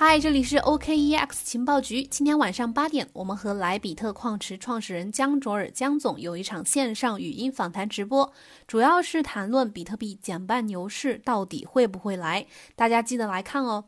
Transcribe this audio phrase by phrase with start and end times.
[0.00, 2.04] 嗨，这里是 OKEX 情报局。
[2.04, 8.32] 今天晚上八点，我们和莱比特矿池创始人江卓尔江总有一场线上语音访谈直播，
[8.68, 13.86] 主要是谈论比特币减半牛市到底会不会来，大家记得来看哦。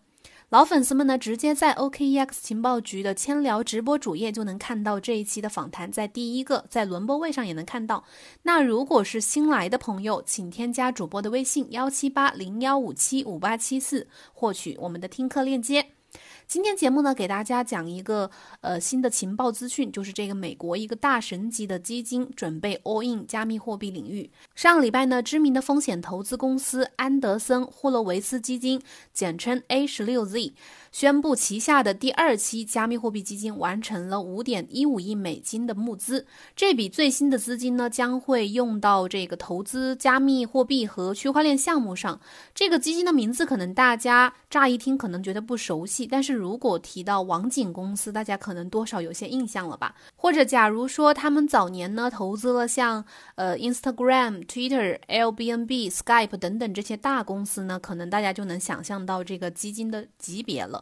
[0.48, 8.02] 老粉丝们呢，直接在 OKEX 情报局的千聊直播主页就能看到这一期的访谈，在第一个，在轮播位上也能看到。
[8.42, 15.86] 那如果是新来的朋友，请添加主播的微信幺七八零幺五七五八七四，获取我们的听课链接。
[16.50, 18.28] 今天节目呢，给大家讲一个
[18.60, 24.28] 呃新的情报资讯，就是这个美国一个大神级的基金准备 all in 加密货币领域。
[24.56, 28.82] 上个礼拜呢，知名的风险投资公司安德森霍洛维斯基金，
[29.12, 30.52] 简称 A 十六 Z。
[30.92, 36.26] 宣布旗下的第二期加密货币基金完成了五点一五亿美金的募资。
[36.56, 42.20] 这笔最新的资金呢，将会用到这个投资加密货币和区块链项目上。
[42.54, 49.94] 这个基金的名字可能大家乍一听可能觉得不熟悉，但是如果提到网景公司，大家可能多少有些印象了吧？
[50.16, 53.04] 或者假如说他们早年呢投资了像
[53.36, 60.79] 呃 Instagram、Twitter、Airbnb、Skype 等等这些大公司呢，可能大家就能想象到这个基金的级别了。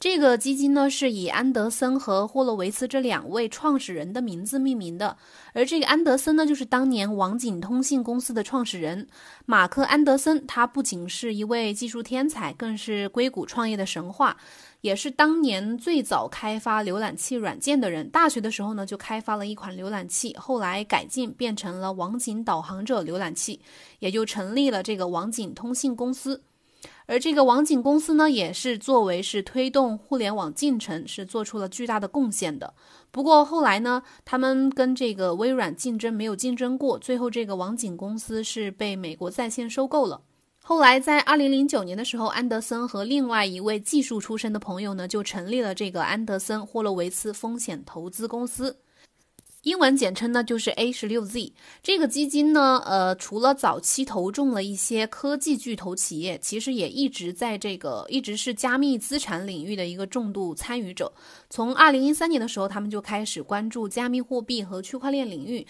[0.00, 5.16] 这个基金呢，是以安德森和霍洛维茨这两位创始人的名字命名的。
[5.52, 9.08] 而这个安德森呢，就是当年网景通信公司的创始人
[9.44, 10.46] 马克·安德森。
[10.46, 14.36] 他不仅是一位技术天才，更是硅谷创业的神话，
[14.82, 18.08] 也是当年最早开发浏览器软件的人。
[18.08, 23.60] 大学的时候呢，就开发了一款浏览器，后来改进变成了网景导航者浏览器，
[23.98, 26.40] 也就成立了这个网景通信公司。
[27.08, 32.74] 而这个网景公司呢，也是作为是推动互联网进程，是做出了巨大的贡献的。
[33.10, 40.20] 不过后来呢，他们跟这个微软竞争没有竞争过，最后这个网景公司是被美国在线收购了。
[40.62, 48.76] 后来在二零零九年的时候，安德森和另外一位技术出身的朋友呢，就成立了这个安德森霍洛维茨风险投资公司。
[49.62, 51.52] 英文简称呢就是 A 十六 Z
[51.82, 61.12] 这个基金呢，呃，除了早期投中了一些科技巨头企业，其实也一直在这个一直是加密资产领域的一个重度参与者。
[61.50, 65.66] 从二零一三年的时候，他们就开始关注加密货币和区块链领域。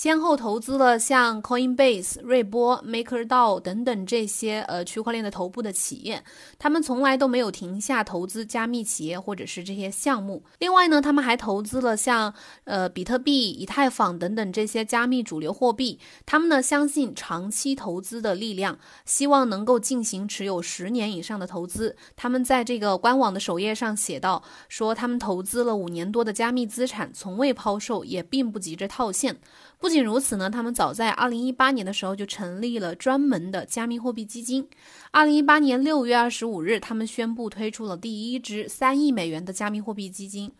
[0.00, 6.24] 先后投资了像 Coinbase、瑞波、MakerDAO 等等这些呃区块链的头部的企业，
[6.58, 10.42] 他们从来都没有停下投资加密企业或者是这些项目。
[10.58, 12.32] 另外呢，他们还投资了像
[12.64, 15.98] 呃比特币、以太坊等等这些加密主流货币。
[16.24, 21.94] 他们呢相信长期投资的力量，希望能够进行持有十年以上的投资。
[22.16, 29.36] 他们在这个官网的首页上写道，说他们投资了五年多的加密资产，从未抛售，也并不急着套现。
[29.78, 34.68] 不不仅如此呢，他们早在二零一八年的时候就成立了专门的加密货币基金。
[35.10, 40.52] 二零一八年六月二十五日，他们宣布推出了第一支三亿美元的加密货币基金。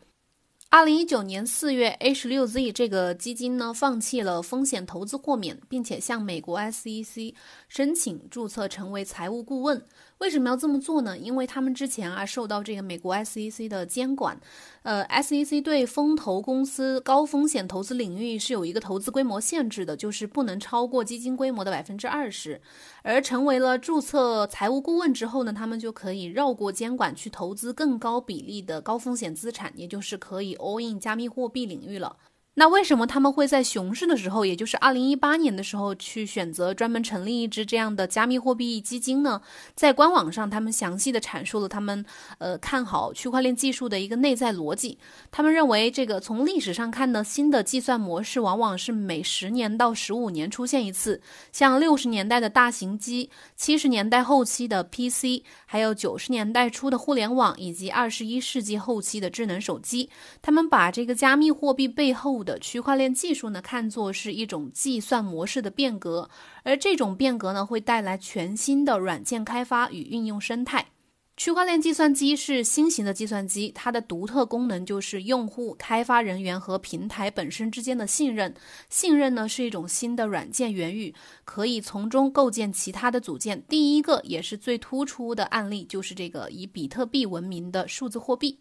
[0.73, 7.35] 二零一九年四月，A 十六 Z 这个基金呢放弃了风险投资豁免，并且向美国 SEC
[7.69, 9.83] 申请注册成为财务顾问。
[10.19, 11.19] 为什么要这么做呢？
[11.19, 14.39] 因为他们之前啊受到这个美国 SEC 的监管，
[14.83, 22.61] 呃，SEC 对风投公司高风险投资领域是有一个投资规模限制的，就是不能超过基金规模的百分之二十。
[23.03, 32.17] 而成为了注册财务顾问之后呢，他们就可以绕过监管去投资更高比例的高风险资产，也就是可以 all in 加密货币领域了。
[32.55, 39.41] 那为什么他们会在熊市的时候，也就是二零一八年的时候，去选择专门成立一支这样的加密货币基金呢？
[39.77, 42.05] 在官网上，他们详细的阐述了他们
[42.39, 44.99] 呃看好区块链技术的一个内在逻辑。
[45.31, 51.23] 他们认为，这个从历史上看呢，新的计算模式往往是每十年到十五年出现一次。
[51.53, 60.11] 像六十年代的大型机，七十年代后期的 PC，还有九十年代初的互联网，以及二十一世纪后期的智能手机，
[60.43, 62.41] 他们把这个加密货币背后。
[62.41, 66.29] 的的区块链技术呢，看作是一种计算模式的变革，
[66.65, 70.89] 而这种变革呢，会带来全新的软件开发与运用生态。
[71.37, 78.53] 区块链计算机是新型的计算机，它的独特功能就是用户、开发人员和平台本身之间的信任。
[78.91, 81.15] 信任呢，是一种新的软件源语，
[81.45, 83.63] 可以从中构建其他的组件。
[83.69, 88.59] 第一个也是最突出的案例，就是这个以比特币闻名的数字货币。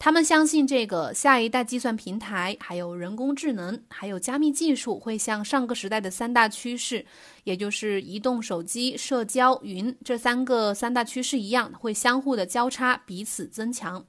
[0.00, 7.04] 他们相信，这个下一代计算平台、还有人工智能、还有加密技术，会像上个时代的三大趋势，
[7.44, 14.06] 也就是移动手机、社交、云这三个三大趋势一样，会相互的交叉，彼此增强。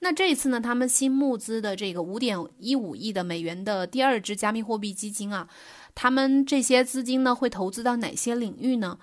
[0.00, 5.48] 那这一次呢，他们新募资的这个五点一五亿的美元的第二支加密货币基金啊，
[5.94, 8.98] 他们这些资金呢，会投资到哪些领域呢？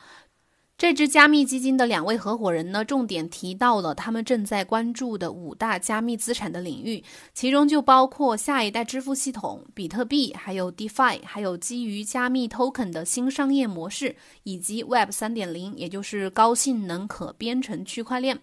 [0.77, 7.03] 这支加密基金的两位合伙人呢，重点提到了他们正在关注的五大加密资产的领域，
[7.33, 18.39] 其中就包括下一代支付系统、比特币，还有 DeFi，还有基于加密 Token 的新商业模式，以及 Web 三点零，也就是高性能可编程区块链。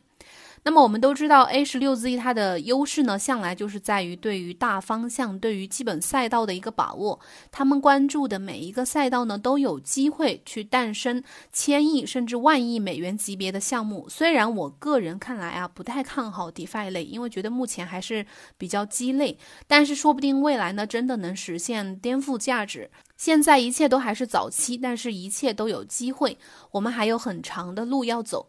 [0.67, 7.21] 那么我们都知道，A 十六 Z 它的优势呢，向来就是在于对于大方向、对于基本赛道的一个把握。
[7.51, 11.23] 他们关注的每一个赛道呢，都有机会去诞生
[11.53, 14.09] 千亿甚至万亿美元级别的项目。
[14.09, 18.25] 虽然我个人看来啊，不太看好 DeFi 类，因为觉得目前还是
[18.57, 19.39] 比较鸡肋。
[19.67, 22.91] 但是说不定未来呢，真的能实现颠覆价值。
[23.19, 26.39] 现在一切都还是早期，但是一切都有机会。
[26.71, 28.49] 我们还有很长的路要走。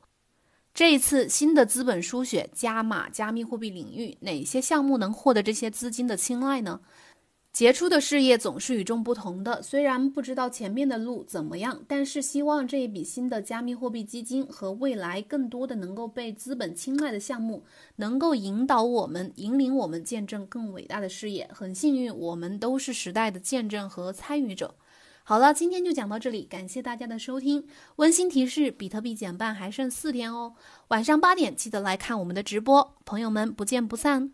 [0.76, 6.82] 这一次新的资本输血加码加密货币领域，哪些项目能获得这些资金的青睐呢？
[7.54, 9.62] 杰出的事业总是与众不同的。
[9.62, 17.64] 虽然不知道前面的路怎么样，但是希望这一笔新的加密货币基金和未来更多的能够被资本青睐的项目，
[17.96, 21.50] 能够引导我们、引领我们见证更伟大的事业。
[21.54, 24.76] 很幸运，我们都是时代的见证和参与者。
[25.28, 27.66] 好了，今天就讲到这里，感谢大家的收听。
[27.96, 30.54] 温馨提示：比特币减半还剩四天哦，
[30.90, 34.32] 晚上八点记得来看我们的直播，朋友们不见不散。